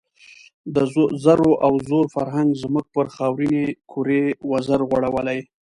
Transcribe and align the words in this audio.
د 0.75 0.77
زرو 1.23 1.51
او 1.65 1.73
زور 1.87 2.05
فرهنګ 2.15 2.49
زموږ 2.61 2.85
پر 2.95 3.05
خاورینې 3.15 3.65
کُرې 3.91 4.23
وزر 4.51 4.81
غوړولی. 4.89 5.39